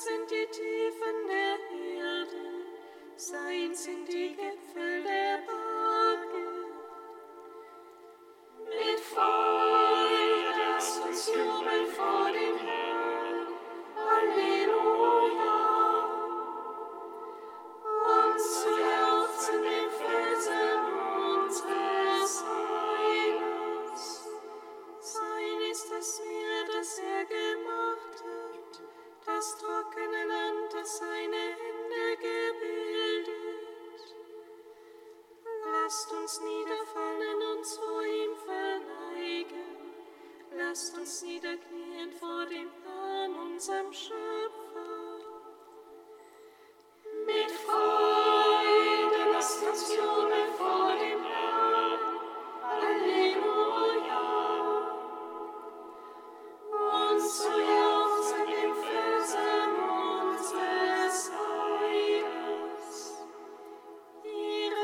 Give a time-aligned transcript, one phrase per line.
[0.00, 1.58] sind die Tiefen der
[1.98, 2.64] Erde,
[3.16, 4.39] sein sind die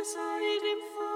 [0.06, 1.16] seid im Fall.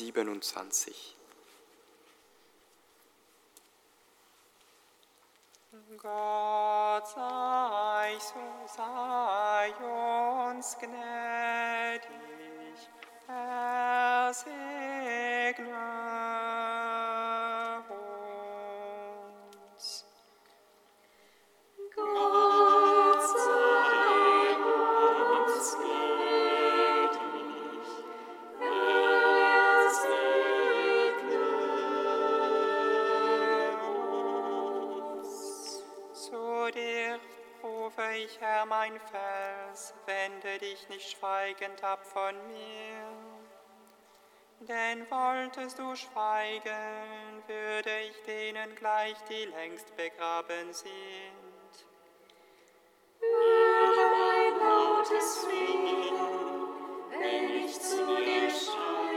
[0.00, 0.94] Psalm 27.
[5.98, 12.08] Gott sei, so sei uns gnädig,
[13.28, 15.89] er segne
[38.20, 43.06] rufe ich, Herr, mein Vers, wende dich nicht schweigend ab von mir.
[44.60, 50.90] Denn wolltest du schweigen, würde ich denen gleich, die längst begraben sind.
[53.20, 56.14] Höre mein lautes Flehen,
[57.10, 59.09] wenn ich zu dir schreie.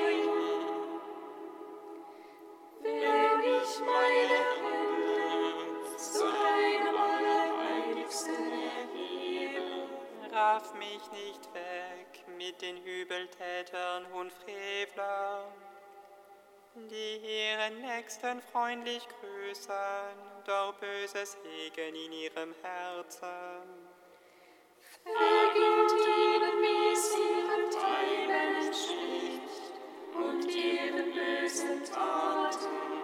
[13.14, 15.46] Übeltätern und Frevlern,
[16.76, 19.74] die ihren Nächsten freundlich grüßen,
[20.48, 23.28] doch böses hegen in ihrem Herzen.
[25.04, 29.74] Vergib ihnen, wie es ihren Teilen entspricht,
[30.16, 33.03] und ihren bösen Taten.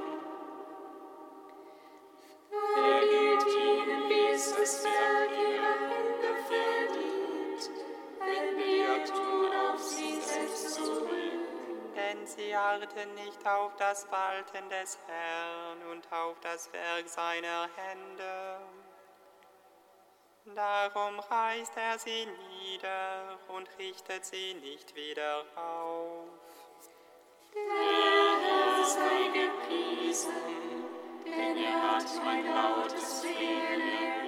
[12.39, 18.59] Sie harrten nicht auf das Walten des Herrn und auf das Werk seiner Hände.
[20.55, 26.29] Darum reißt er sie nieder und richtet sie nicht wieder auf.
[27.53, 27.61] Der
[28.41, 30.33] Herr sei gepriesen,
[31.25, 34.18] denn er hat mein lautes Flehen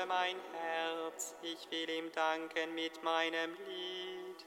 [0.00, 4.46] jubelte mein Herz, ich will ihm danken mit meinem Lied.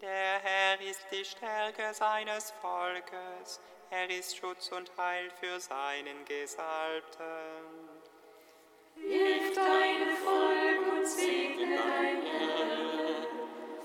[0.00, 7.24] Der Herr ist die Stärke seines Volkes, er ist Schutz und Heil für seinen Gesalbten.
[8.94, 13.26] Hilf deinem Volk und segne dein Herr,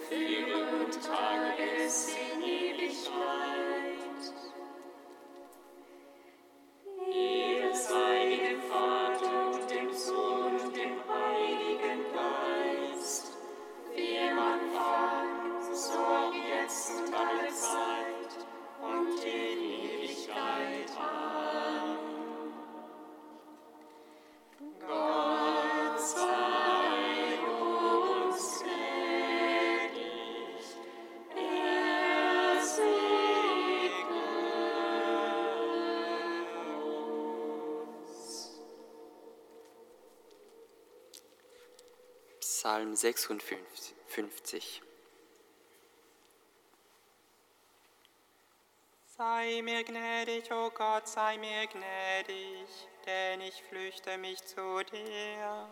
[0.07, 3.74] führe und trage es in Ewigkeit.
[42.85, 44.81] Psalm 56.
[49.17, 52.67] Sei mir gnädig, o Gott, sei mir gnädig,
[53.05, 55.67] denn ich flüchte mich zu dir.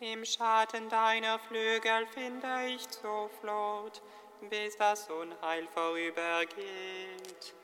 [0.00, 4.00] Im Schatten deiner Flügel finde ich Zuflucht,
[4.48, 7.54] bis das Unheil vorübergeht.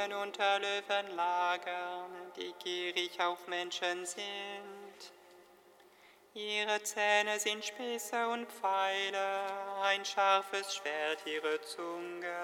[0.00, 4.20] Mitten unter Löwen lagern, die gierig auf Menschen sind.
[6.34, 12.39] Ihre Zähne sind Spitze und Pfeile, ein scharfes Schwert ihre Zunge.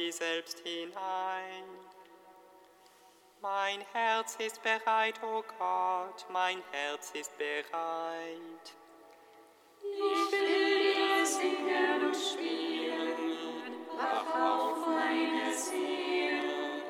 [0.00, 1.64] Sie selbst hinein.
[3.42, 8.66] Mein Herz ist bereit, o Gott, mein Herz ist bereit.
[9.82, 16.82] Ich will dir singen und spielen, wach auf meine Seele.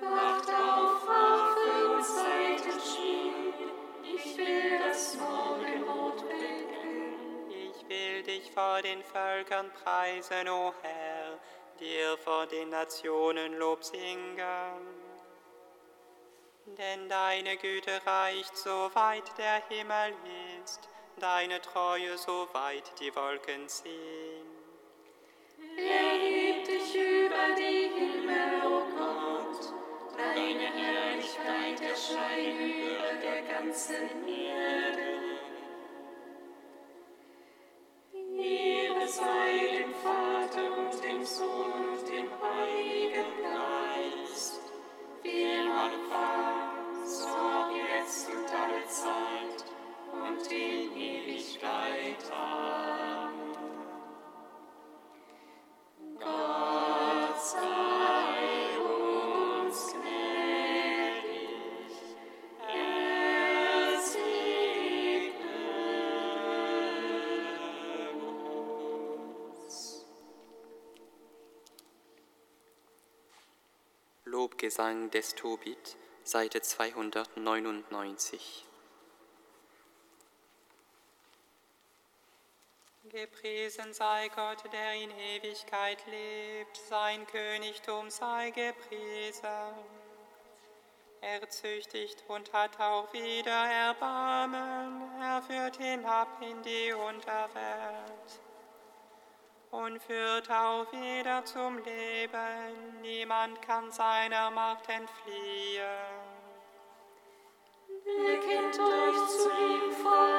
[0.00, 3.70] Wacht auf, Waffe und seid entschieden,
[4.02, 5.45] ich will das Morgenrot
[8.56, 11.38] vor den Völkern preisen, o Herr,
[11.78, 14.80] dir vor den Nationen Lob singen.
[16.64, 20.14] Denn deine Güte reicht so weit der Himmel
[20.62, 20.88] ist,
[21.20, 24.46] deine Treue so weit die Wolken ziehen.
[25.76, 29.74] Erheb dich über die Himmel, o Gott,
[30.16, 35.15] deine Herrlichkeit erscheine über der ganzen Erde.
[48.88, 49.64] Zeit
[50.12, 52.35] und in Ewigkeit.
[74.66, 78.66] Lobgesang des Tobit, Seite 299.
[83.04, 89.72] Gepriesen sei Gott, der in Ewigkeit lebt, sein Königtum sei gepriesen.
[91.20, 97.95] Er züchtigt und hat auch wieder Erbarmen, er führt hinab in die Unterwelt
[99.84, 105.84] und führt auch wieder zum Leben, niemand kann seiner Macht entfliehen.
[108.04, 110.35] Bekennt euch zu ihm vor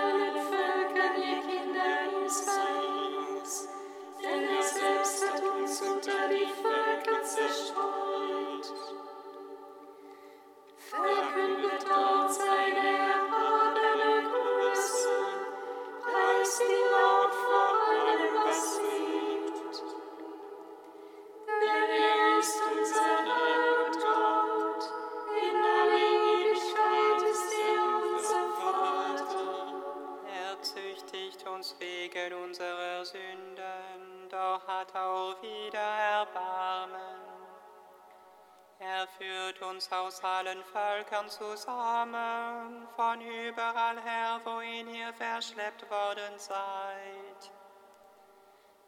[40.48, 47.52] allen Völkern zusammen, von überall her, wohin ihr verschleppt worden seid.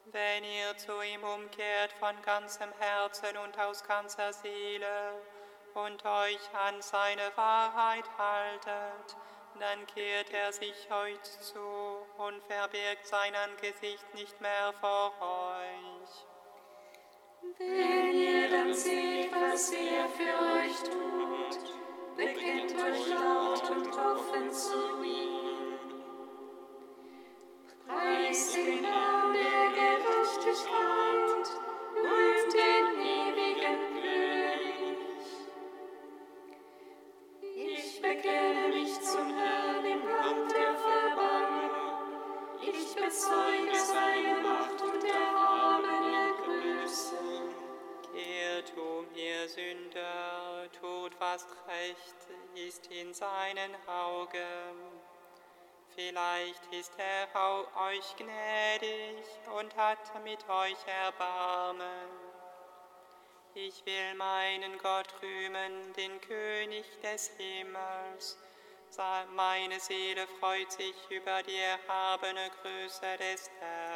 [0.05, 5.21] Wenn ihr zu ihm umkehrt von ganzem Herzen und aus ganzer Seele
[5.73, 9.17] und euch an seine Wahrheit haltet,
[9.59, 16.25] dann kehrt er sich euch zu und verbirgt sein Angesicht nicht mehr vor euch.
[17.59, 21.75] Wenn ihr dann seht, was er für euch tut,
[22.15, 25.77] bekennt euch laut und offen zu ihm.
[27.85, 28.98] Preist den Herrn
[57.39, 59.23] ist er au- euch gnädig
[59.57, 62.09] und hat mit euch Erbarmen.
[63.53, 68.37] Ich will meinen Gott rühmen, den König des Himmels.
[69.35, 73.88] Meine Seele freut sich über die erhabene Größe des Herrn.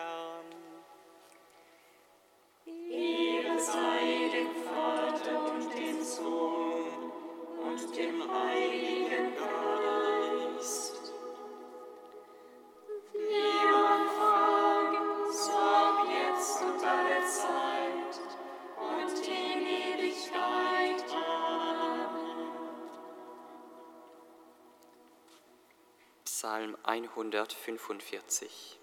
[26.84, 28.80] 145.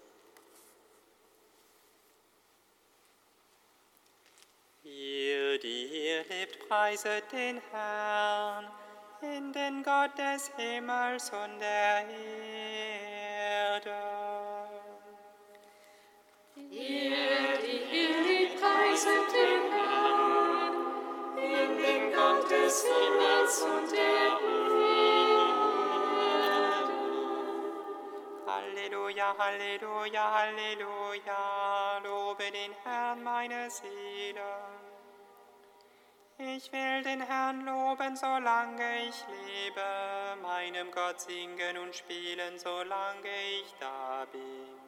[4.83, 8.67] Ihr, die ihr lebt, preiset den Herrn,
[9.21, 12.09] in den Gott des Himmels und der
[13.37, 13.93] Erde.
[16.55, 20.73] Ihr, die ihr liebt, preiset den Herrn,
[21.37, 24.20] in den Gott des Himmels und der Erde.
[29.37, 34.41] Halleluja, Halleluja, Halleluja, Lob lobe den Herrn meine Seele.
[36.37, 43.29] Ich will den Herrn loben, solange ich lebe, meinem Gott singen und spielen, solange
[43.61, 44.79] ich da bin.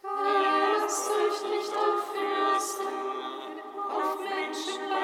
[0.00, 5.03] Verlasst euch nicht auf Fürsten, auf Menschen,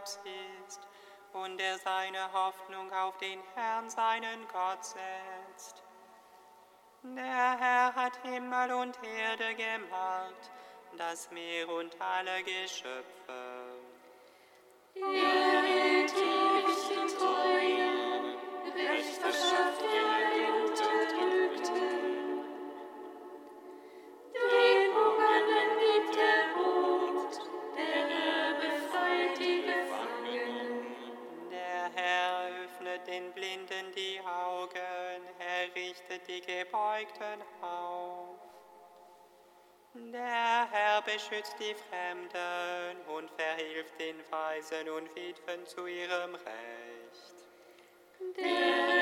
[0.00, 0.18] Jakobs
[0.66, 0.80] ist
[1.32, 5.82] und der seine Hoffnung auf den Herrn, seinen Gott setzt.
[7.02, 10.50] Der Herr hat Himmel und Erde gemacht,
[10.96, 13.04] das Meer und alle Geschöpfe.
[14.94, 18.36] Er hält ewig die Treue,
[18.74, 20.39] Recht verschafft er
[36.30, 38.38] die Gebeugten auf.
[39.94, 47.34] Der Herr beschützt die Fremden und verhilft den Weisen und Witwen zu ihrem Recht.
[48.36, 48.99] Der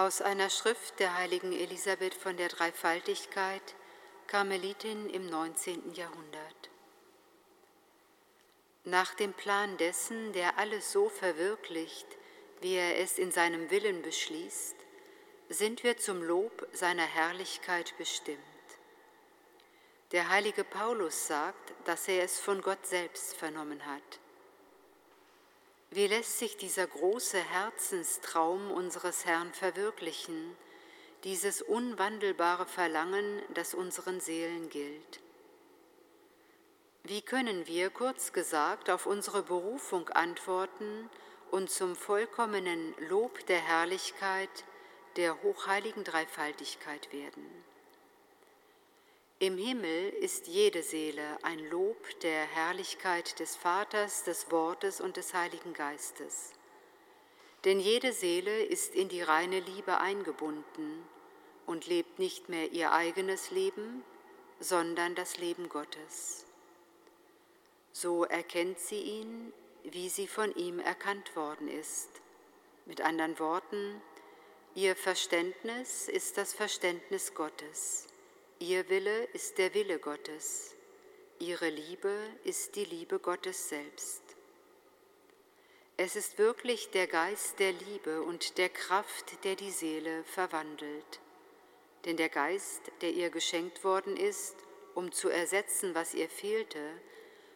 [0.00, 3.74] Aus einer Schrift der heiligen Elisabeth von der Dreifaltigkeit,
[4.28, 5.92] Karmelitin im 19.
[5.92, 6.70] Jahrhundert.
[8.84, 12.06] Nach dem Plan dessen, der alles so verwirklicht,
[12.62, 14.76] wie er es in seinem Willen beschließt,
[15.50, 18.40] sind wir zum Lob seiner Herrlichkeit bestimmt.
[20.12, 24.18] Der heilige Paulus sagt, dass er es von Gott selbst vernommen hat.
[25.92, 30.56] Wie lässt sich dieser große Herzenstraum unseres Herrn verwirklichen,
[31.24, 35.20] dieses unwandelbare Verlangen, das unseren Seelen gilt?
[37.02, 41.10] Wie können wir, kurz gesagt, auf unsere Berufung antworten
[41.50, 44.64] und zum vollkommenen Lob der Herrlichkeit
[45.16, 47.64] der hochheiligen Dreifaltigkeit werden?
[49.42, 55.32] Im Himmel ist jede Seele ein Lob der Herrlichkeit des Vaters, des Wortes und des
[55.32, 56.52] Heiligen Geistes.
[57.64, 61.06] Denn jede Seele ist in die reine Liebe eingebunden
[61.64, 64.04] und lebt nicht mehr ihr eigenes Leben,
[64.58, 66.44] sondern das Leben Gottes.
[67.92, 72.10] So erkennt sie ihn, wie sie von ihm erkannt worden ist.
[72.84, 74.02] Mit anderen Worten,
[74.74, 78.09] ihr Verständnis ist das Verständnis Gottes.
[78.62, 80.76] Ihr Wille ist der Wille Gottes,
[81.38, 84.22] ihre Liebe ist die Liebe Gottes selbst.
[85.96, 91.20] Es ist wirklich der Geist der Liebe und der Kraft, der die Seele verwandelt.
[92.04, 94.56] Denn der Geist, der ihr geschenkt worden ist,
[94.94, 97.00] um zu ersetzen, was ihr fehlte,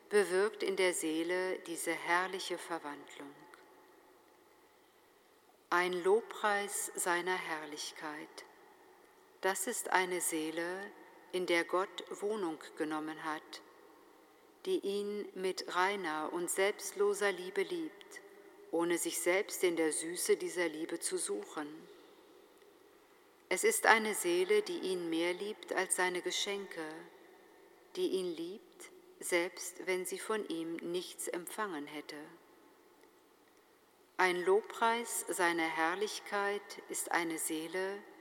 [0.08, 3.34] bewirkt in der Seele diese herrliche Verwandlung.
[5.68, 8.46] Ein Lobpreis seiner Herrlichkeit.
[9.44, 10.90] Das ist eine Seele,
[11.32, 13.60] in der Gott Wohnung genommen hat,
[14.64, 18.22] die ihn mit reiner und selbstloser Liebe liebt,
[18.70, 21.68] ohne sich selbst in der Süße dieser Liebe zu suchen.
[23.50, 26.86] Es ist eine Seele, die ihn mehr liebt als seine Geschenke,
[27.96, 32.16] die ihn liebt, selbst wenn sie von ihm nichts empfangen hätte.
[34.16, 38.13] Ein Lobpreis seiner Herrlichkeit ist eine Seele, die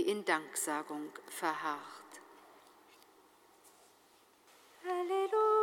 [0.00, 2.20] in Danksagung verharrt.
[4.84, 5.61] Halleluja,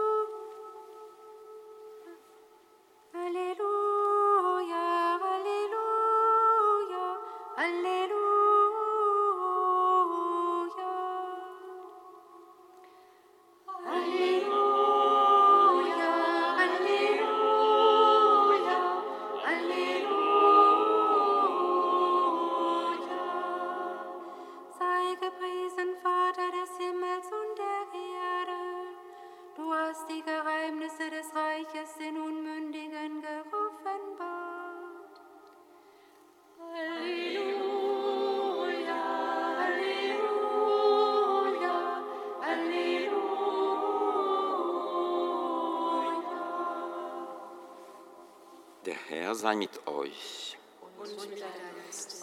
[49.08, 50.58] Herr sei mit euch.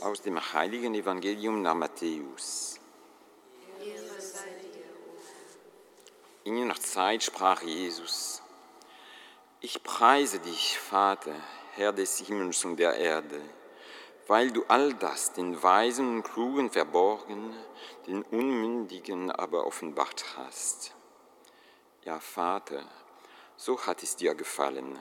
[0.00, 2.78] Aus dem heiligen Evangelium nach Matthäus.
[6.44, 8.40] In jener Zeit sprach Jesus,
[9.60, 11.34] ich preise dich, Vater,
[11.72, 13.40] Herr des Himmels und der Erde,
[14.28, 17.52] weil du all das den Weisen und Klugen verborgen,
[18.06, 20.94] den Unmündigen aber offenbart hast.
[22.04, 22.84] Ja, Vater,
[23.56, 24.96] so hat es dir gefallen.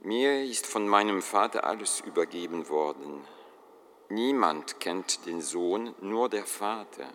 [0.00, 3.26] Mir ist von meinem Vater alles übergeben worden.
[4.08, 7.08] Niemand kennt den Sohn, nur der Vater.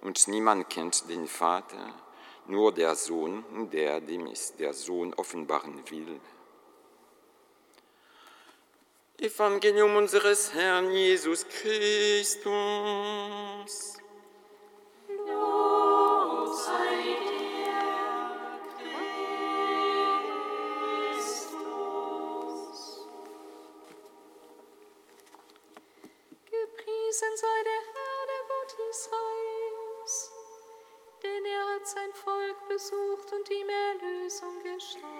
[0.00, 1.94] Und niemand kennt den Vater,
[2.46, 6.18] nur der Sohn, der dem es der Sohn offenbaren will.
[9.18, 12.40] Evangelium unseres Herrn Jesus Christus.
[15.06, 17.29] Lob sei
[27.20, 30.32] Gepriesen sei der Herr, der Gott Israels,
[31.22, 35.19] denn er hat sein Volk besucht und ihm Erlösung geschaffen.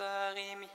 [0.00, 0.66] مصارمه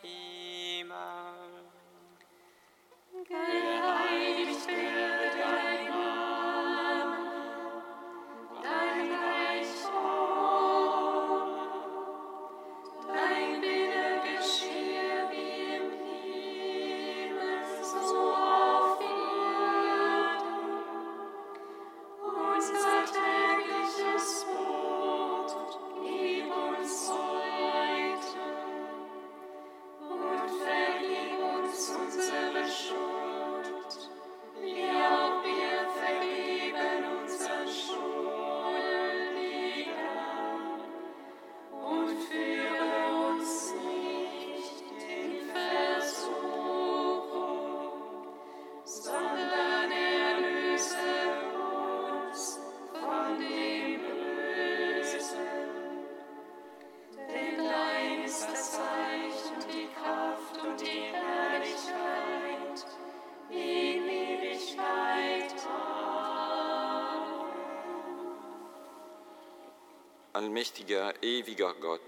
[70.76, 72.02] Allmächtiger, ewiger Gott,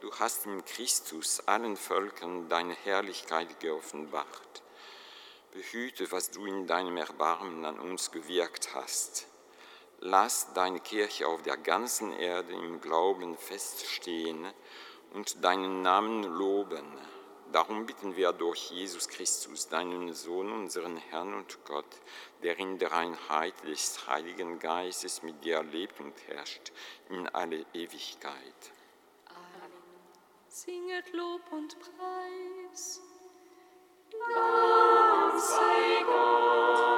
[0.00, 4.62] du hast in Christus allen Völkern deine Herrlichkeit geoffenbart.
[5.50, 9.26] Behüte, was du in deinem Erbarmen an uns gewirkt hast.
[9.98, 14.46] Lass deine Kirche auf der ganzen Erde im Glauben feststehen
[15.14, 16.86] und deinen Namen loben.
[17.52, 22.00] Darum bitten wir durch Jesus Christus, deinen Sohn, unseren Herrn und Gott,
[22.42, 26.72] der in der Einheit des Heiligen Geistes mit dir lebt und herrscht
[27.10, 28.72] in alle Ewigkeit.
[29.26, 29.72] Amen.
[30.48, 33.02] Singet Lob und Preis.
[34.34, 36.91] Dank sei Gott.